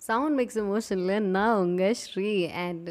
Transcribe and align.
Sound 0.00 0.40
maths 0.40 0.58
எமோஷனில் 0.58 1.20
நான் 1.20 1.56
உங்கள் 1.56 1.94
Sri 1.94 2.48
and 2.48 2.90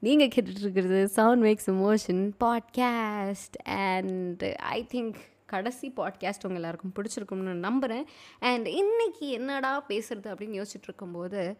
நீங்கள் 0.00 0.28
கேட்டுட்ருக்கிறது 0.28 1.04
sound 1.04 1.44
makes 1.44 1.70
emotion 1.70 2.30
podcast 2.40 3.58
and 3.64 4.42
I 4.44 4.86
think 4.92 5.14
கடைசி 5.46 5.88
பாட்காஸ்ட் 5.88 6.42
உங்கள் 6.42 6.54
எல்லாருக்கும் 6.54 6.92
பிடிச்சிருக்கும்னு 6.96 7.54
நம்புகிறேன் 7.58 8.04
அண்ட் 8.40 8.66
இன்றைக்கி 8.66 9.30
என்னடா 9.30 9.84
பேசுகிறது 9.88 10.32
அப்படின்னு 10.32 10.60
யோசிச்சுட்டு 10.60 10.88
இருக்கும்போது 10.88 11.56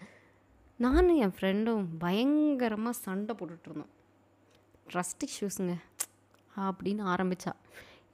நானும் 0.76 1.16
என் 1.16 1.34
ஃப்ரெண்டும் 1.40 1.84
பயங்கரமாக 1.98 2.96
சண்டை 2.96 3.36
போட்டுட்ருந்தோம். 3.38 3.92
ட்ரஸ்ட் 4.92 5.26
இஷ்யூஸுங்க 5.26 5.74
அப்படின்னு 6.56 7.02
ஆரம்பித்தா 7.04 7.52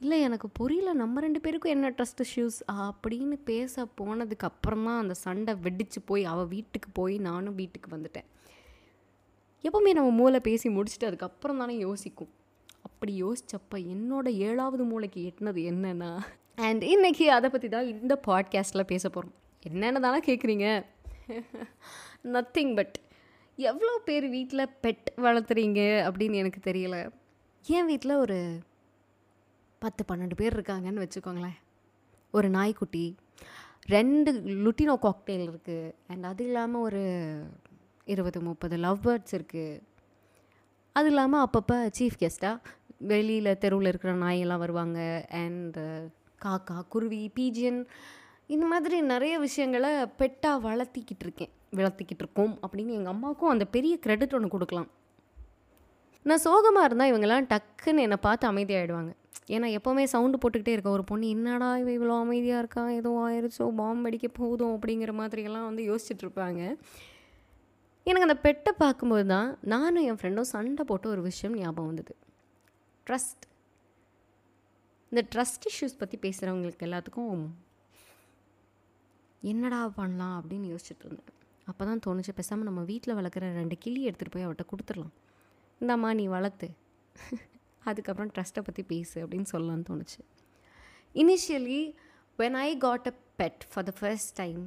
இல்லை 0.01 0.19
எனக்கு 0.27 0.49
புரியல. 0.59 0.91
நம்ம 1.01 1.21
ரெண்டு 1.25 1.41
பேருக்கும் 1.45 1.73
என்ன 1.75 1.87
ட்ரஸ்ட் 1.97 2.23
இஷ்யூஸ் 2.25 2.59
அப்படின்னு 2.85 3.37
பேச 3.51 3.85
போனதுக்கப்புறம் 3.99 4.85
தான் 4.89 5.01
அந்த 5.03 5.15
சண்டை 5.25 5.53
வெடிச்சு 5.65 6.01
போய் 6.11 6.23
அவள் 6.33 6.49
வீட்டுக்கு 6.55 6.89
போய் 6.99 7.17
நானும் 7.29 7.59
வீட்டுக்கு 7.61 7.89
வந்துட்டேன். 7.97 8.29
எப்போவுமே 9.65 9.91
நம்ம 9.99 10.13
மூளை 10.21 10.39
பேசி 10.41 10.69
முடிச்சுட்டு 10.77 11.09
அதுக்கப்புறம் 11.09 11.61
தானே 11.63 11.75
யோசிக்கும். 11.79 12.31
அப்படி 12.87 13.13
யோசித்தப்போ 13.25 13.79
என்னோட 13.95 14.27
ஏழாவது 14.47 14.85
மூளைக்கு 14.85 15.21
எட்டினது 15.31 15.61
என்னென்னா 15.73 16.11
அண்ட் 16.69 16.83
இன்றைக்கி 16.93 17.27
அதை 17.37 17.49
பற்றி 17.51 17.69
தான் 17.69 17.91
இந்த 17.93 18.15
பாட்காஸ்ட்டில் 18.27 18.91
பேச 18.93 19.05
போகிறோம் 19.09 19.37
என்னென்ன 19.63 20.03
தானே 20.07 20.21
கேட்குறீங்க 20.27 20.67
நத்திங் 22.35 22.73
பட் 22.79 22.97
எவ்வளோ 23.59 23.93
பேர் 24.05 24.27
வீட்டில் 24.29 24.73
பெட் 24.85 25.07
வளர்த்துறீங்க 25.25 25.81
அப்படின்னு 26.09 26.41
எனக்கு 26.43 26.61
தெரியல. 26.71 26.97
என் 27.65 27.89
வீட்டில் 27.91 28.15
ஒரு 28.17 28.39
பத்து 29.85 30.03
பன்னெண்டு 30.09 30.39
பேர் 30.41 30.57
இருக்காங்கன்னு 30.57 31.05
வச்சுக்கோங்களேன். 31.05 31.59
ஒரு 32.35 32.49
நாய்க்குட்டி 32.57 33.05
ரெண்டு 33.95 34.31
லுட்டினோ 34.65 34.95
காக்டெயில் 35.05 35.45
இருக்குது 35.47 35.93
அண்ட் 36.11 36.25
அது 36.31 36.45
இல்லாமல் 36.49 36.85
ஒரு 36.89 37.03
இருபது 38.13 38.39
முப்பது 38.49 38.77
லவ் 38.87 39.01
பேர்ட்ஸ் 39.07 39.35
இருக்குது 39.39 39.81
அது 40.97 41.09
இல்லாமல் 41.13 41.43
அப்பப்போ 41.47 41.77
சீஃப் 41.99 42.21
கெஸ்ட்டாக 42.23 42.57
வெளியில் 43.13 43.59
தெருவில் 43.63 43.91
இருக்கிற 43.91 44.13
நாயெல்லாம் 44.25 44.63
வருவாங்க. 44.65 44.99
அண்ட் 45.43 45.79
காக்கா 46.45 46.77
குருவி 46.95 47.23
பீஜியன் 47.39 47.81
இந்த 48.55 48.65
மாதிரி 48.73 48.97
நிறைய 49.13 49.35
விஷயங்களை 49.47 49.91
பெட்டாக 50.21 50.63
வளர்த்திக்கிட்டு 50.69 51.25
இருக்கேன். 51.27 51.53
வளர்த்திக்கிட்டு 51.79 52.25
இருக்கோம் 52.25 52.55
அப்படின்னு 52.65 52.97
எங்கள் 52.99 53.13
அம்மாவுக்கும் 53.15 53.53
அந்த 53.55 53.65
பெரிய 53.77 53.95
கிரெடிட் 54.05 54.37
ஒன்று 54.39 54.55
கொடுக்கலாம். 54.55 54.91
நான் 56.27 56.45
சோகமாக 56.47 56.87
இருந்தால் 56.89 57.11
இவங்கெல்லாம் 57.13 57.49
டக்குன்னு 57.53 58.05
என்னை 58.07 58.19
பார்த்து 58.27 58.45
அமைதியாகிடுவாங்க 58.51 59.13
ஏன்னா 59.55 59.69
எப்போவுமே 59.77 60.05
சவுண்டு 60.13 60.39
போட்டுக்கிட்டே 60.41 60.75
இருக்க. 60.75 60.91
ஒரு 60.97 61.05
பொண்ணு 61.11 61.29
என்னடா 61.37 61.69
இவ 61.83 61.91
இவ்வளோ 61.97 62.17
அமைதியாக 62.25 62.63
இருக்கா? 62.63 62.83
ஏதோ 62.99 63.11
ஆயிடுச்சோ 63.27 63.67
பாம்பு 63.81 64.09
அடிக்க 64.11 64.29
போதும் 64.41 64.75
அப்படிங்கிற 64.77 65.13
மாதிரியெல்லாம் 65.21 65.69
வந்து 65.71 65.85
யோசிச்சுட்ருப்பாங்க 65.91 66.61
எனக்கு 68.07 68.27
அந்த 68.29 68.37
பெட்டை 68.45 68.73
பார்க்கும்போது 68.83 69.25
தான் 69.35 69.49
நானும் 69.73 70.07
என் 70.11 70.19
ஃப்ரெண்டும் 70.21 70.51
சண்டை 70.53 70.85
போட்ட 70.91 71.07
ஒரு 71.15 71.23
விஷயம் 71.31 71.57
ஞாபகம் 71.63 71.91
வந்தது. 71.91 72.15
ட்ரஸ்ட் 73.07 73.45
இந்த 75.13 75.23
ட்ரஸ்ட் 75.33 75.67
இஷ்யூஸ் 75.71 76.01
பற்றி 76.01 76.17
பேசுகிறவங்களுக்கு 76.25 76.87
எல்லாத்துக்கும் 76.89 77.43
என்னடா 79.53 79.81
பண்ணலாம்? 80.01 80.35
அப்படின்னு 80.41 80.67
யோசிச்சுட்டு 80.73 81.05
இருந்தேன். 81.07 81.31
அப்போ 81.71 81.83
தான் 81.89 82.03
தோணுச்சு 82.07 82.33
பேசாமல் 82.39 82.69
நம்ம 82.69 82.83
வீட்டில் 82.91 83.19
வளர்க்குற 83.19 83.49
ரெண்டு 83.61 83.77
கிளி 83.85 84.01
எடுத்துகிட்டு 84.09 84.35
போய் 84.35 84.47
அவட்ட 84.49 84.65
கொடுத்துடலாம். 84.73 85.15
இந்தாம்மா 85.81 86.11
நீ 86.21 86.27
வளர்த்து. 86.37 86.69
அதுக்கப்புறம் 87.85 88.33
ட்ரஸ்ட்டை 88.37 88.63
பற்றி 88.67 88.83
பேசு 88.93 89.17
அப்படின்னு 89.25 89.51
சொல்லலான்னு 89.53 89.89
தோணுச்சு. 89.91 90.21
Initially 91.15 91.83
when 92.39 92.59
I 92.67 92.69
got 92.87 93.09
a 93.13 93.15
pet 93.41 93.63
for 93.71 93.87
the 93.89 93.95
first 94.01 94.35
time 94.41 94.63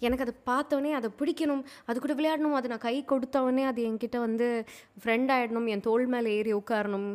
எனக்கு 0.00 0.24
அதை 0.24 0.34
பார்த்தோன்னே 0.50 0.90
அதை 0.98 1.08
பிடிக்கணும் 1.18 1.62
அது 1.88 1.98
கூட 2.04 2.14
விளையாடணும் 2.18 2.56
அது 2.58 2.70
நான் 2.72 2.84
கை 2.86 2.96
கொடுத்தவொடனே 3.10 3.64
அது 3.70 3.80
என்கிட்ட 3.88 4.18
வந்து 4.26 4.46
ஃப்ரெண்ட் 5.02 5.30
ஆகிடணும் 5.34 5.68
என் 5.74 5.84
தோல் 5.88 6.06
மேலே 6.14 6.32
ஏறி 6.38 6.52
உட்காரணும். 6.60 7.10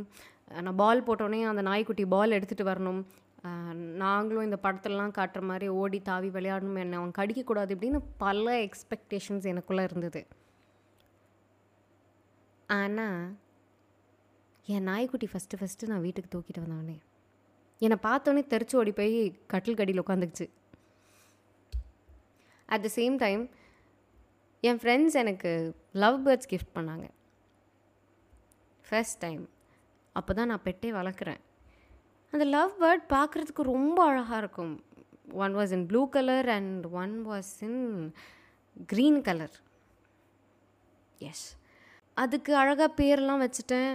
நான் 0.65 0.79
பால் 0.81 1.05
போட்டோடனே 1.07 1.39
அந்த 1.49 1.63
நாய்க்குட்டி 1.69 2.05
பால் 2.13 2.35
எடுத்துகிட்டு 2.37 2.69
வரணும். 2.71 3.01
நாங்களும் 4.03 4.45
இந்த 4.47 4.57
படத்துலலாம் 4.63 5.13
காட்டுற 5.17 5.41
மாதிரி 5.49 5.67
ஓடி 5.81 5.99
தாவி 6.07 6.29
விளையாடணும் 6.37 6.79
என்ன 6.83 6.97
அவன் 7.01 7.17
கடிக்கக்கூடாது 7.19 7.73
இப்படின்னு 7.75 7.99
பல 8.23 8.55
எக்ஸ்பெக்டேஷன்ஸ் 8.67 9.45
எனக்குள்ளே 9.51 9.83
இருந்தது. 9.89 10.21
ஆனால் 12.69 13.21
என் 14.65 14.87
நாய்க்குட்டி 14.89 15.27
ஃபஸ்ட்டு 15.31 15.59
ஃபஸ்ட்டு 15.59 15.89
நான் 15.91 16.03
வீட்டுக்கு 16.05 16.31
தூக்கிட்டு 16.33 16.63
வந்தவனே. 16.63 16.97
என்னை 17.85 17.97
பார்த்தோன்னே 18.07 18.43
தெரிச்சு 18.53 18.75
ஓடி 18.79 18.91
போய் 18.91 19.15
கட்டில் 19.51 19.77
கடியில் 19.79 20.01
உட்காந்துக்குச்சு 20.03 20.47
அட் 22.65 22.83
த 22.85 22.89
சேம் 22.95 23.15
டைம் 23.25 23.43
என் 24.69 24.79
ஃப்ரெண்ட்ஸ் 24.81 25.15
எனக்கு 25.21 25.51
லவ் 26.03 26.17
பேர்ட்ஸ் 26.27 26.49
கிஃப்ட் 26.51 26.75
பண்ணாங்க. 26.75 27.05
ஃபர்ஸ்ட் 28.87 29.19
டைம் 29.25 29.43
அப்போ 30.15 30.33
தான் 30.33 30.49
நான் 30.51 30.65
பெட்டே 30.65 30.89
வளர்க்குறேன். 30.99 31.41
அந்த 32.33 32.45
லவ் 32.55 32.73
பேர்ட் 32.81 33.05
பார்க்குறதுக்கு 33.15 33.63
ரொம்ப 33.73 33.97
அழகாக 34.09 34.41
இருக்கும். 34.43 34.73
One 35.45 35.55
was 35.55 35.73
in 35.77 35.85
blue 35.85 36.01
colour 36.09 36.49
and 36.49 36.85
one 37.01 37.15
was 37.29 37.53
in 37.67 38.13
green 38.93 39.21
colour 39.21 39.55
yes 41.29 41.47
அதுக்கு 42.13 42.51
அழகாக 42.55 42.91
பேரெலாம் 42.99 43.43
வச்சுட்டேன். 43.45 43.93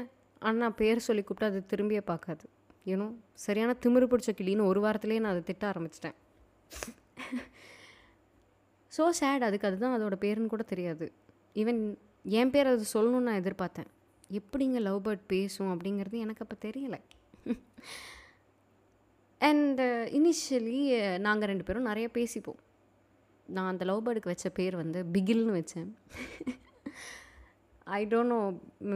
ஆனால் 0.48 0.76
பேர் 0.80 1.06
சொல்லி 1.06 1.22
கூப்பிட்டு 1.24 1.50
அது 1.50 1.60
திரும்பியே 1.72 2.02
பார்க்காது. 2.10 2.44
ஏன்னோ 2.92 3.06
சரியான 3.44 3.74
திமிரு 3.82 4.06
பிடிச்ச 4.12 4.32
கிளின்னு 4.38 4.68
ஒரு 4.70 4.80
வாரத்துலேயே 4.84 5.22
நான் 5.24 5.34
அதை 5.34 5.42
திட்ட 5.50 5.64
ஆரம்பிச்சிட்டேன். 5.72 6.16
ஸோ 8.96 9.04
சேட் 9.20 9.46
அதுக்கு 9.48 9.68
அதுதான் 9.68 9.94
அதோட 9.96 10.16
பேருன்னு 10.24 10.52
கூட 10.54 10.64
தெரியாது. 10.72 11.06
ஈவன் 11.60 11.80
என் 12.40 12.52
பேர் 12.54 12.72
அது 12.72 12.84
சொல்லணும்னு 12.94 13.28
நான் 13.28 13.40
எதிர்பார்த்தேன். 13.42 13.88
எப்படிங்க 14.40 14.78
லவ் 14.88 15.00
பேர்ட் 15.06 15.24
பேசும் 15.32 15.72
அப்படிங்கிறது 15.72 16.22
எனக்கு 16.24 16.44
அப்போ 16.44 16.56
தெரியலை. 16.66 17.00
அண்ட் 19.40 19.80
இனிஷியலி 20.18 20.78
நாங்கள் 21.26 21.50
ரெண்டு 21.50 21.66
பேரும் 21.68 21.88
நிறைய 21.90 22.06
பேசிப்போம். 22.18 22.60
நான் 23.54 23.70
அந்த 23.72 23.84
லவ் 23.90 24.04
பேர்டுக்கு 24.04 24.32
வச்ச 24.32 24.48
பேர் 24.58 24.76
வந்து 24.82 25.00
பிகில்னு 25.14 25.56
வச்சேன். 25.58 25.90
ஐ 27.86 28.00
டோன்ட் 28.06 28.32
நோ 28.34 28.40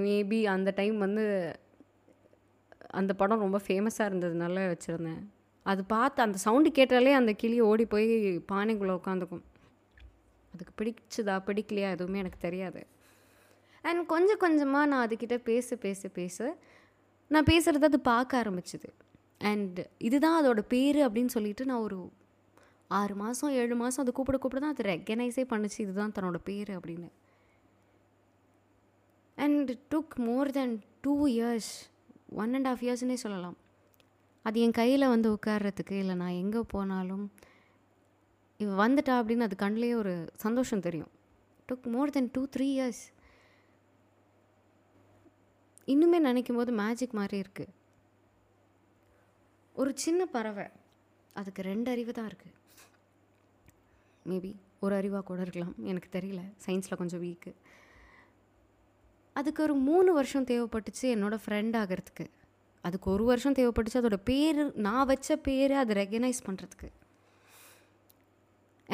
மேபி 0.07 0.39
அந்த 0.55 0.71
டைம் 0.77 0.99
வந்து 0.99 1.25
அந்த 2.99 3.13
படம் 3.15 3.45
ரொம்ப 3.45 3.59
ஃபேமஸாக 3.67 4.09
இருந்ததுனால 4.11 4.63
வச்சுருந்தேன். 4.73 5.23
அது 5.67 5.83
பார்த்து 5.85 6.23
அந்த 6.23 6.39
சவுண்டு 6.45 6.71
கேட்டாலே 6.73 7.13
அந்த 7.13 7.33
கிளி 7.33 7.57
ஓடி 7.61 7.85
போய் 7.87 8.07
பானைக்குள்ளே 8.53 8.95
உட்காந்துக்கும். 9.01 9.45
அதுக்கு 10.53 10.73
பிடிச்சதா 10.81 11.35
பிடிக்கலையா 11.49 11.89
எதுவுமே 11.97 12.19
எனக்கு 12.19 12.39
தெரியாது. 12.47 12.81
அண்ட் 13.85 14.07
கொஞ்சம் 14.07 14.43
கொஞ்சமாக 14.45 14.87
நான் 14.93 15.05
அதுக்கிட்ட 15.07 15.37
பேச 15.51 15.77
பேச 15.77 16.09
பேச 16.09 16.57
நான் 17.31 17.49
பேசுகிறத 17.51 17.91
அது 17.91 18.01
பார்க்க 18.13 18.43
ஆரம்பிச்சிது. 18.43 18.89
அண்ட் 19.51 19.79
இதுதான் 20.09 20.39
அதோட 20.41 20.61
பேர் 20.75 20.99
அப்படின்னு 21.07 21.35
சொல்லிட்டு 21.37 21.65
நான் 21.65 21.85
ஒரு 21.89 21.99
ஆறு 22.91 23.15
மாதம் 23.15 23.51
ஏழு 23.51 23.75
மாதம் 23.77 24.03
அது 24.05 24.13
கூப்பிட 24.13 24.39
கூப்பிட 24.39 24.61
தான் 24.61 24.75
அது 24.75 24.85
ரெக்கனைஸே 24.95 25.45
பண்ணுச்சு 25.51 25.79
இதுதான் 25.85 26.15
தன்னோட 26.17 26.39
பேர் 26.45 26.71
அப்படின்னு. 26.79 27.09
And 29.45 29.71
took 29.93 30.15
more 30.29 30.51
than 30.59 30.75
two 31.05 31.15
years 31.35 31.71
one 32.43 32.55
and 32.59 32.69
half 32.71 32.83
இயர்ஸ்னே 32.87 33.17
சொல்லலாம். 33.25 33.57
அது 34.45 34.61
என் 34.65 34.79
கையில் 34.81 35.13
வந்து 35.13 35.29
உட்கார்றதுக்கு 35.35 35.95
இல்லை 36.03 36.15
நான் 36.23 36.41
எங்கே 36.43 36.61
போனாலும் 36.75 37.25
இவ 38.63 38.71
வந்துட்டா 38.83 39.15
அப்படின்னு 39.21 39.47
அது 39.47 39.57
கண்ணிலே 39.63 39.95
ஒரு 39.95 40.15
சந்தோஷம் 40.45 40.85
தெரியும். 40.87 41.13
Took 41.69 41.87
more 41.95 42.15
than 42.17 42.31
two 42.33 42.43
three 42.57 42.67
years 42.77 43.03
இன்னுமே 45.93 46.19
நினைக்கும் 46.29 46.59
போது 46.61 46.71
மேஜிக் 46.83 47.19
மாதிரி 47.19 47.37
இருக்குது 47.45 47.75
ஒரு 49.75 49.91
சின்ன 50.05 50.23
பறவை 50.35 50.67
அதுக்கு 51.35 51.63
ரெண்டு 51.63 51.89
அறிவு 51.91 52.13
தான் 52.13 52.29
இருக்குது 52.31 52.57
மேபி 54.31 54.51
ஒரு 54.85 54.95
அறிவாக 55.01 55.25
கூட 55.29 55.41
இருக்கலாம் 55.41 55.77
எனக்கு 55.91 56.09
தெரியல. 56.17 56.41
சயின்ஸில் 56.65 57.01
கொஞ்சம் 57.01 57.23
வீக்கு 57.23 57.53
அதுக்கு 59.39 59.61
ஒரு 59.63 59.75
மூணு 59.89 60.11
வருஷம் 60.19 60.49
தேவைப்பட்டுச்சு 60.51 61.07
என்னோடய 61.15 61.43
ஃப்ரெண்ட் 61.45 61.77
ஆகிறதுக்கு. 61.81 62.27
அதுக்கு 62.85 63.09
ஒரு 63.15 63.25
வருஷம் 63.31 63.57
தேவைப்பட்டுச்சு 63.59 64.01
அதோட 64.01 64.17
பேர் 64.31 64.61
நான் 64.87 65.09
வச்ச 65.11 65.37
பேரை 65.47 65.77
அதை 65.83 65.93
ரெகனைஸ் 66.03 66.41
பண்ணுறதுக்கு 66.49 66.89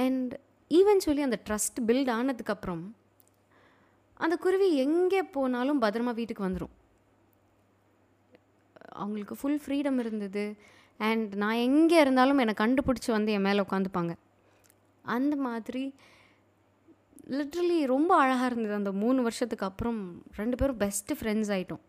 அண்ட் 0.05 0.33
ஈவென்ச்சுவலி 0.71 1.23
அந்த 1.27 1.39
ட்ரஸ்ட் 1.49 1.81
பில்ட் 1.89 2.13
ஆனதுக்கப்புறம் 2.19 2.85
அந்த 4.25 4.35
குருவி 4.45 4.69
எங்கே 4.85 5.21
போனாலும் 5.37 5.83
பத்திரமா 5.83 6.13
வீட்டுக்கு 6.19 6.47
வந்துடும் 6.49 6.75
அவங்களுக்கு 9.03 9.35
ஃபுல் 9.41 9.61
ஃப்ரீடம் 9.63 9.99
இருந்தது. 10.03 10.45
அண்ட் 11.01 11.31
நான் 11.43 11.63
எங்கே 11.69 11.97
இருந்தாலும் 12.01 12.41
என்னை 12.43 12.55
கண்டுபிடிச்சி 12.59 13.11
வந்து 13.17 13.33
என் 13.37 13.47
மேலே 13.47 13.61
உட்காந்துப்பாங்க. 13.69 14.13
அந்த 15.05 15.35
மாதிரி 15.47 15.83
லிட்ரலி 17.31 17.87
ரொம்ப 17.87 18.17
அழகாக 18.17 18.47
இருந்தது. 18.47 18.75
அந்த 18.75 18.93
மூணு 18.93 19.23
வருஷத்துக்கு 19.23 19.67
அப்புறம் 19.67 20.23
ரெண்டு 20.37 20.57
பேரும் 20.57 20.79
பெஸ்ட்டு 20.79 21.19
ஃப்ரெண்ட்ஸ் 21.21 21.53
ஆகிட்டோம் 21.57 21.83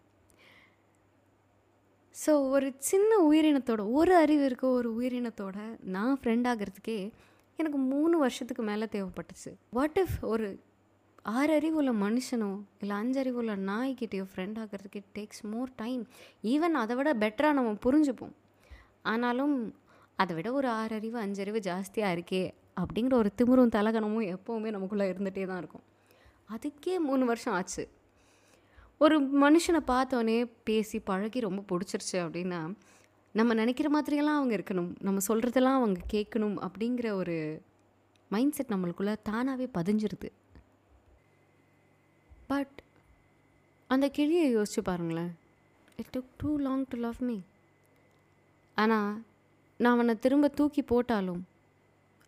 ஸோ 2.25 2.49
ஒரு 2.49 2.73
சின்ன 2.77 3.17
உயிரினத்தோட 3.29 3.91
ஒரு 3.91 4.15
அறிவு 4.15 4.45
இருக்க 4.45 4.67
ஒரு 4.67 4.89
உயிரினத்தோட 4.99 5.57
நான் 5.95 6.19
ஃப்ரெண்ட் 6.19 6.47
ஆகிறதுக்கே 6.51 7.11
எனக்கு 7.55 7.77
மூணு 7.77 8.17
வருஷத்துக்கு 8.17 8.63
மேலே 8.63 8.85
தேவைப்பட்டுச்சு. 8.91 9.51
வாட் 9.69 9.99
இஃப் 10.03 10.15
ஒரு 10.21 10.59
ஆறு 11.23 11.53
அறிவுள்ள 11.53 11.91
மனுஷனோ 11.91 12.61
இல்லை 12.79 12.95
அஞ்சு 12.97 13.19
அறிவுள்ள 13.19 13.55
நாய்க்கிட்டையோ 13.55 14.25
ஃப்ரெண்ட் 14.31 14.57
ஆகிறதுக்கு 14.63 15.01
டேக்ஸ் 15.15 15.43
மோர் 15.43 15.71
டைம் 15.75 16.07
ஈவன் 16.43 16.75
அதை 16.81 16.95
விட 16.95 17.13
பெட்டராக 17.13 17.53
நம்ம 17.53 17.71
புரிஞ்சுப்போம். 17.85 18.35
ஆனாலும் 19.01 19.75
அதை 20.15 20.35
விட 20.35 20.51
ஒரு 20.51 20.67
ஆறு 20.67 20.95
அறிவு 20.95 21.19
அஞ்சறிவு 21.19 21.59
ஜாஸ்தியாக 21.69 22.15
இருக்கே 22.17 22.43
அப்படிங்கிற 22.81 23.13
ஒரு 23.13 23.31
திமிரும் 23.37 23.73
தலகணமும் 23.75 24.37
எப்போவுமே 24.37 24.69
நமக்குள்ளே 24.69 25.11
இருந்துகிட்டே 25.11 25.45
தான் 25.47 25.57
இருக்கும். 25.57 25.83
அதுக்கே 26.51 26.97
மூணு 26.99 27.25
வருஷம் 27.25 27.53
ஆச்சு. 27.53 27.89
ஒரு 28.97 29.15
மனுஷனை 29.23 29.79
பார்த்தோன்னே 29.87 30.51
பேசி 30.63 30.99
பழகி 30.99 31.39
ரொம்ப 31.39 31.61
பிடிச்சிருச்சு 31.61 32.17
அப்படின்னா 32.25 32.75
நம்ம 33.31 33.53
நினைக்கிற 33.53 34.01
மாதிரியெல்லாம் 34.01 34.35
அவங்க 34.35 34.55
இருக்கணும் 34.55 34.95
நம்ம 34.99 35.19
சொல்கிறதெல்லாம் 35.27 35.77
அவங்க 35.79 36.01
கேட்கணும் 36.13 36.69
அப்படிங்கிற 36.69 37.11
ஒரு 37.11 37.61
மைண்ட் 38.29 38.51
செட் 38.51 38.69
நம்மளுக்குள்ளே 38.69 39.15
தானாகவே 39.23 39.69
பதிஞ்சிருது. 39.73 40.29
பட் 42.47 42.81
அந்த 43.87 44.09
கிளியை 44.09 44.55
யோசிச்சு 44.57 44.81
பாருங்களேன். 44.83 45.35
It 45.97 46.15
took 46.17 46.31
too 46.37 46.57
long 46.57 46.85
to 46.89 46.97
love 46.97 47.19
me 47.19 47.39
ஆனால் 48.75 49.23
நான் 49.77 49.93
அவனை 49.93 50.19
திரும்ப 50.19 50.47
தூக்கி 50.47 50.81
போட்டாலும் 50.81 51.47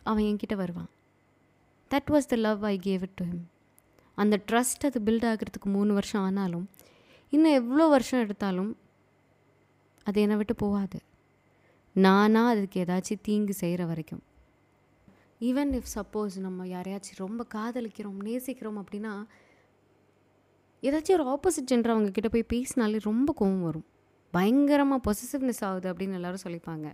அவன் 0.09 0.27
என்கிட்ட 0.30 0.56
வருவான். 0.56 0.89
That 1.92 2.09
was 2.13 2.31
the 2.31 2.36
love 2.48 2.63
I 2.65 2.75
gave 2.83 3.04
it 3.07 3.18
to 3.19 3.25
him 3.25 3.45
அந்த 4.18 4.36
ட்ரஸ்ட் 4.50 4.86
அது 4.89 5.00
பில்ட் 5.07 5.27
ஆகிறதுக்கு 5.31 5.69
மூணு 5.75 5.92
வருஷம் 5.94 6.24
ஆனாலும் 6.27 6.65
இன்னும் 7.33 7.57
எவ்வளோ 7.59 7.86
வருஷம் 7.88 8.24
எடுத்தாலும் 8.25 8.71
அது 10.07 10.18
என்னை 10.21 10.36
விட்டு 10.36 10.56
போகாது. 10.56 11.00
நானாக 11.95 12.54
அதுக்கு 12.54 12.77
ஏதாச்சும் 12.83 13.25
தீங்கு 13.27 13.54
செய்கிற 13.54 13.81
வரைக்கும். 13.86 14.24
ஈவன் 15.39 15.71
இஃப் 15.77 15.92
சப்போஸ் 15.95 16.36
நம்ம 16.45 16.65
யாரையாச்சும் 16.65 17.21
ரொம்ப 17.25 17.42
காதலிக்கிறோம் 17.56 18.19
நேசிக்கிறோம் 18.27 18.80
அப்படின்னா 18.81 19.13
ஏதாச்சும் 20.83 21.15
ஒரு 21.18 21.25
ஆப்போசிட் 21.33 21.69
ஜென்டர் 21.71 21.94
அவங்கக்கிட்ட 21.94 22.30
போய் 22.31 22.51
பேசினாலே 22.53 22.98
ரொம்ப 23.10 23.30
கோவம் 23.39 23.65
வரும். 23.68 23.88
பயங்கரமாக 24.33 25.00
பொசசிவ்னஸ் 25.07 25.63
ஆகுது 25.68 25.88
அப்படின்னு 25.94 26.18
எல்லோரும் 26.19 26.45
சொல்லிப்பாங்க. 26.48 26.88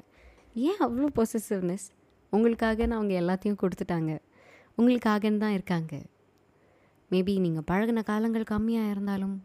ஏன் 0.68 0.80
அவ்வளோ 0.80 1.08
பொசசிவ்னஸ் 1.20 1.88
உங்களுக்காகன்னு 2.36 2.98
அவங்க 2.98 3.14
எல்லாத்தையும் 3.22 3.60
கொடுத்துட்டாங்க. 3.62 4.12
உங்களுக்காகன்னு 4.78 5.44
தான் 5.44 5.56
இருக்காங்க. 5.58 5.94
மேபி 7.12 7.34
நீங்கள் 7.46 7.68
பழகின 7.72 8.04
காலங்கள் 8.04 8.52
கம்மியாக 8.54 8.94
இருந்தாலும் 8.94 9.36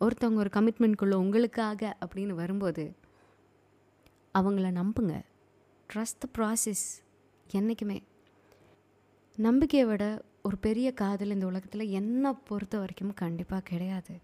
ஒருத்தவங்க 0.00 0.42
ஒரு 0.44 0.50
கமிட்மெண்ட்குள்ளே 0.54 1.16
உங்களுக்காக 1.24 1.80
அப்படின்னு 2.04 2.34
வரும்போது 2.42 2.84
அவங்கள 4.34 4.68
நம்புங்க. 4.80 5.14
ட்ரஸ்ட் 5.90 6.20
த 6.24 6.28
ப்ராசஸ் 6.38 6.86
என்றைக்குமே 7.58 7.98
நம்பிக்கையை 9.38 9.84
விட 9.88 10.04
ஒரு 10.42 10.56
பெரிய 10.66 10.88
காதல் 10.92 11.34
இந்த 11.34 11.46
உலகத்தில் 11.46 11.92
என்னை 11.98 12.30
பொறுத்த 12.48 12.74
வரைக்கும் 12.78 13.14
கண்டிப்பாக 13.14 13.62
கிடையாது. 13.70 14.14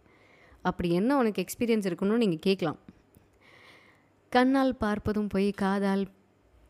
அப்படி 0.69 0.89
என்ன 0.99 1.17
உனக்கு 1.17 1.45
எக்ஸ்பீரியன்ஸ் 1.45 1.89
இருக்குன்னு 1.89 2.23
நீங்கள் 2.23 2.45
கேட்கலாம். 2.47 2.79
கண்ணால் 4.33 4.75
பார்ப்பதும் 4.81 5.29
போய் 5.29 5.49
காதால் 5.65 6.05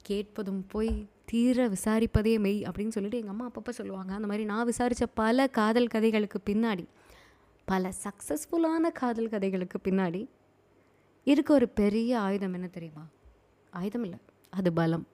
கேட்பதும் 0.04 0.66
போய் 0.66 0.94
தீர 1.24 1.68
விசாரிப்பதே 1.68 2.38
மெய் 2.38 2.62
அப்படின்னு 2.62 2.94
சொல்லிட்டு 2.96 3.18
எங்கள் 3.18 3.34
அம்மா 3.34 3.50
அப்பப்போ 3.50 3.70
சொல்லுவாங்க. 3.70 4.12
அந்த 4.14 4.26
மாதிரி 4.26 4.44
நான் 4.44 4.64
விசாரித்த 4.64 5.06
பல 5.06 5.46
காதல் 5.46 5.86
கதைகளுக்கு 5.86 6.40
பின்னாடி 6.50 6.84
பல 7.64 7.92
சக்ஸஸ்ஃபுல்லான 8.04 8.92
காதல் 8.94 9.28
கதைகளுக்கு 9.28 9.78
பின்னாடி 9.84 10.22
இருக்க 11.24 11.54
ஒரு 11.54 11.68
பெரிய 11.68 12.20
ஆயுதம் 12.20 12.52
என்ன 12.52 12.66
தெரியுமா? 12.66 13.04
ஆயுதம் 13.70 14.02
இல்லை 14.02 14.18
அது 14.50 14.72
பலம். 14.72 15.06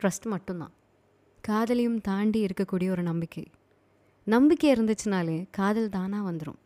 ட்ரஸ்ட் 0.00 0.26
மட்டும்தான். 0.26 0.74
காதலையும் 1.48 2.00
தாண்டி 2.00 2.46
இருக்கக்கூடிய 2.46 2.90
ஒரு 2.90 3.02
நம்பிக்கை. 3.02 3.44
நம்பிக்கை 4.26 4.72
இருந்துச்சுனாலே 4.72 5.38
காதல் 5.50 5.88
தானாக 5.88 6.32
வந்துடும் 6.32 6.60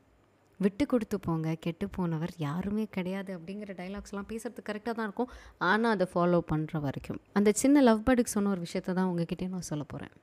விட்டு 0.65 0.85
கொடுத்து 0.93 1.17
போங்க 1.27 1.49
கெட்டு 1.65 1.87
போனவர் 1.97 2.33
யாருமே 2.47 2.85
கிடையாது 2.97 3.31
அப்படிங்கிற 3.39 3.73
டைலாக்ஸ்லாம் 3.81 4.29
பேசுறது 4.33 4.63
கரெக்டாக 4.69 4.95
தான் 4.99 5.07
இருக்கும். 5.09 5.31
ஆனால் 5.71 5.93
அதை 5.97 6.07
ஃபாலோ 6.13 6.41
பண்ணுற 6.53 6.81
வரைக்கும். 6.87 7.21
அந்த 7.39 7.51
சின்ன 7.63 7.83
லவ் 7.89 8.05
பேர்டுக்கு 8.07 8.35
சொன்ன 8.37 8.51
ஒரு 8.55 8.63
விஷயத்த 8.67 8.97
தான் 8.99 9.09
உங்ககிட்டே 9.11 9.49
நான் 9.55 9.69
சொல்ல 9.71 9.85
போகிறேன் 9.93 10.15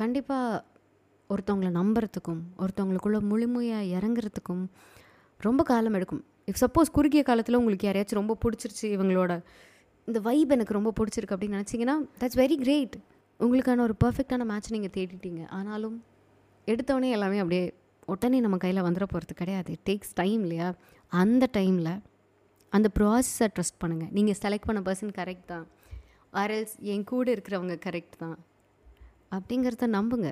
கண்டிப்பாக 0.00 0.64
ஒருத்தவங்களை 1.30 1.70
நம்புறதுக்கும் 1.80 2.42
ஒருத்தவங்களுக்குள்ள 2.62 3.20
முழுமையாக 3.30 3.90
இறங்குறதுக்கும் 3.96 4.62
ரொம்ப 5.46 5.62
காலம் 5.70 5.96
எடுக்கும். 5.98 6.22
இஃப் 6.50 6.60
சப்போஸ் 6.62 6.94
குறுகிய 6.98 7.22
காலத்தில் 7.30 7.58
உங்களுக்கு 7.60 7.88
யாரையாச்சும் 7.88 8.20
ரொம்ப 8.20 8.36
பிடிச்சிருச்சு 8.44 8.86
இவங்களோட 8.94 9.32
இந்த 10.08 10.18
வைப் 10.28 10.52
எனக்கு 10.56 10.76
ரொம்ப 10.76 10.92
பிடிச்சிருக்கு 10.98 11.34
அப்படின்னு 11.36 11.58
நினச்சிங்கன்னா 11.58 11.96
தட்ஸ் 12.20 12.38
வெரி 12.42 12.56
கிரேட் 12.62 12.96
உங்களுக்கான 13.40 13.82
ஒரு 13.88 13.94
பர்ஃபெக்டான 14.04 14.44
மேட்ச் 14.50 14.72
நீங்கள் 14.76 14.94
தேடிட்டீங்க. 14.96 15.42
ஆனாலும் 15.58 15.98
எடுத்தவொடனே 16.68 17.10
எல்லாமே 17.16 17.38
அப்படியே 17.42 17.66
உடனே 18.14 18.40
நம்ம 18.44 18.56
கையில் 18.56 18.86
வந்துட 18.86 19.06
போகிறது 19.12 19.34
கிடையாது. 19.34 19.70
இட் 19.76 19.86
டேக்ஸ் 19.90 20.14
டைம் 20.20 20.40
இல்லையா? 20.40 20.68
அந்த 21.22 21.44
டைமில் 21.56 21.94
அந்த 22.76 22.88
ப்ராசஸை 22.98 23.46
ட்ரஸ்ட் 23.54 23.80
பண்ணுங்கள் 23.82 24.12
நீங்கள் 24.18 24.38
செலக்ட் 24.42 24.68
பண்ண 24.68 24.80
பர்சன் 24.88 25.16
கரெக்ட் 25.18 25.50
தான். 25.52 25.66
ஆர்எல்ஸ் 26.40 26.74
என் 26.92 27.04
கூட 27.10 27.32
இருக்கிறவங்க 27.34 27.76
கரெக்ட் 27.86 28.16
தான். 28.18 28.38
அப்படிங்கிறத 29.36 29.86
நம்புங்க. 29.96 30.28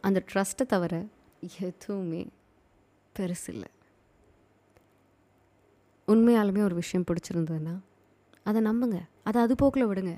அந்த 0.00 0.18
ட்ரஸ்ட்டை 0.32 0.66
தவிர 0.66 0.94
எதுவுமே 1.58 2.22
பெருசு 3.18 3.48
இல்லை. 3.54 3.70
உண்மையாலுமே 6.12 6.62
ஒரு 6.68 6.74
விஷயம் 6.74 7.06
பிடிச்சிருந்ததுன்னா 7.10 7.74
அதை 8.48 8.60
நம்புங்க. 8.62 8.98
அதை 9.28 9.38
அது 9.42 9.54
போக்கில் 9.54 9.88
விடுங்க. 9.88 10.14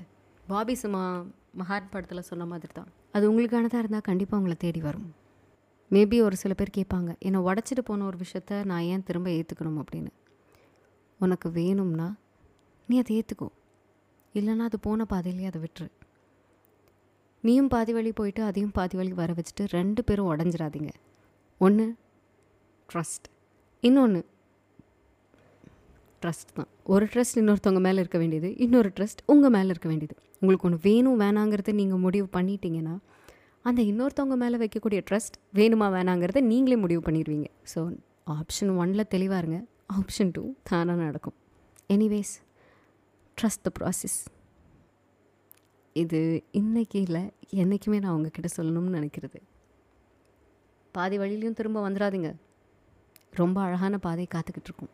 பாபி 0.47 0.75
சுமா 0.75 1.03
மகாத் 1.61 1.91
படத்தில் 1.91 2.27
சொன்ன 2.29 2.45
மாதிரி 2.51 2.73
தான் 2.73 2.89
அது 3.11 3.25
உங்களுக்கானதாக 3.31 3.81
இருந்தால் 3.81 4.07
கண்டிப்பாக 4.09 4.39
உங்களை 4.41 4.55
தேடி 4.63 4.81
வரும். 4.87 5.09
மேபி 5.93 6.17
ஒரு 6.27 6.35
சில 6.41 6.53
பேர் 6.59 6.77
கேட்பாங்க 6.77 7.11
என்னை 7.27 7.39
உடச்சிட்டு 7.47 7.83
போன 7.89 8.05
ஒரு 8.05 8.17
விஷயத்த 8.23 8.63
நான் 8.69 8.85
ஏன் 8.91 9.03
திரும்ப 9.07 9.29
ஏற்றுக்கணும் 9.29 9.79
அப்படின்னு. 9.81 10.11
உனக்கு 11.19 11.47
வேணும்னா 11.57 12.07
நீ 12.89 12.95
அதை 13.01 13.11
ஏற்றுக்கோ 13.19 13.49
இல்லைன்னா 14.35 14.65
அது 14.69 14.79
போன 14.79 15.05
பாதையிலே 15.11 15.45
அதை 15.49 15.59
விட்டுரு. 15.61 15.89
நீயும் 17.43 17.67
பாதி 17.67 17.93
வழி 17.93 18.11
போயிட்டு 18.11 18.41
அதையும் 18.43 18.73
பாதி 18.77 18.97
வழி 18.97 19.13
வர 19.21 19.33
வச்சுட்டு 19.39 19.63
ரெண்டு 19.77 20.03
பேரும் 20.03 20.29
உடஞ்சிடாதீங்க 20.33 20.91
ஒன்று 21.57 21.85
ட்ரஸ்ட் 22.89 23.27
இன்னொன்று 23.79 24.21
ட்ரஸ்ட் 26.21 26.51
தான். 26.53 26.69
ஒரு 26.93 27.05
ட்ரஸ்ட் 27.13 27.39
இன்னொருத்தவங்க 27.39 27.81
மேலே 27.87 27.99
இருக்க 28.03 28.17
வேண்டியது 28.17 28.49
இன்னொரு 28.57 28.89
ட்ரஸ்ட் 28.97 29.23
உங்கள் 29.25 29.53
மேலே 29.55 29.69
இருக்க 29.73 29.87
வேண்டியது. 29.91 30.15
உங்களுக்கு 30.39 30.67
ஒன்று 30.67 30.79
வேணும் 30.89 31.19
வேணாங்கிறத 31.19 31.73
நீங்கள் 31.73 32.03
முடிவு 32.05 32.27
பண்ணிட்டீங்கன்னா 32.37 32.95
அந்த 33.65 33.81
இன்னொருத்தவங்க 33.89 34.35
மேலே 34.43 34.57
வைக்கக்கூடிய 34.61 35.01
ட்ரஸ்ட் 35.09 35.35
வேணுமா 35.57 35.87
வேணாங்கிறத 35.95 36.39
நீங்களே 36.51 36.77
முடிவு 36.83 37.01
பண்ணிடுவீங்க 37.05 37.47
ஸோ 37.73 37.79
ஆப்ஷன் 38.37 38.71
ஒனில் 38.81 39.11
தெளிவாக 39.13 39.41
இருங்க. 39.41 39.59
ஆப்ஷன் 39.97 40.31
டூ 40.35 40.43
தானாக 40.69 40.99
நடக்கும். 41.07 41.35
எனிவேஸ் 41.95 42.33
ட்ரஸ்ட் 43.37 43.63
த 43.67 43.71
ப்ராசஸ் 43.79 44.17
இது 45.95 46.19
இன்னைக்கு 46.59 46.99
இல்லை 47.07 47.23
என்றைக்குமே 47.61 47.97
நான் 48.03 48.15
உங்ககிட்ட 48.17 48.49
சொல்லணும்னு 48.57 48.97
நினைக்கிறது. 48.99 49.39
பாதி 50.95 51.17
வழியிலையும் 51.21 51.57
திரும்ப 51.59 51.81
வந்துடாதீங்க 51.85 52.31
ரொம்ப 53.41 53.57
அழகான 53.65 53.97
பாதை 54.05 54.25
காத்துக்கிட்டு 54.33 54.69
இருக்கும். 54.69 54.91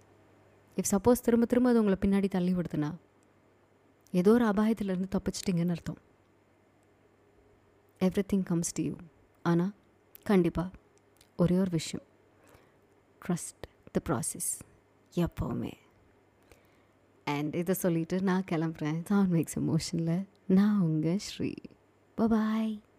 இஃப் 0.77 0.91
சப்போஸ் 0.91 1.25
திரும்ப 1.25 1.45
திரும்ப 1.45 1.69
அது 1.71 1.81
உங்களை 1.81 1.97
பின்னாடி 2.03 2.27
தள்ளி 2.35 2.53
விடுதுன்னா 2.57 2.91
ஏதோ 4.21 4.31
ஒரு 4.37 4.45
அபாயத்திலேருந்து 4.51 5.09
தப்பிச்சிட்டிங்கன்னு 5.15 5.75
அர்த்தம். 5.75 5.99
Every 7.99 8.21
thing 8.33 8.43
comes 8.43 8.71
to 8.73 8.83
you 8.83 8.95
ஆனால் 9.43 9.73
கண்டிப்பாக 10.23 10.69
ஒரே 11.37 11.57
ஒரு 11.57 11.71
விஷயம். 11.71 12.05
ட்ரஸ்ட் 13.27 13.61
த 13.91 14.01
ப்ராசஸ் 14.09 14.59
எப்போவுமே. 15.15 15.73
அண்ட் 17.23 17.55
இதை 17.55 17.75
சொல்லிவிட்டு 17.75 18.21
நான் 18.21 18.43
கிளம்புறேன். 18.51 19.01
சவுண்ட் 19.05 19.33
மேக்ஸ் 19.33 19.59
எமோஷனில் 19.59 20.25
நான் 20.47 20.79
உங்கள் 20.79 21.19
ஸ்ரீ. 21.19 21.53
பாய் 22.15 22.81